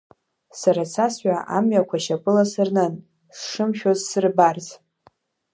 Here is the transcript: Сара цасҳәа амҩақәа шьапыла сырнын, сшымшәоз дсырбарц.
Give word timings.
Сара 0.59 0.83
цасҳәа 0.93 1.37
амҩақәа 1.57 1.97
шьапыла 2.03 2.43
сырнын, 2.51 2.93
сшымшәоз 3.37 3.99
дсырбарц. 4.03 4.67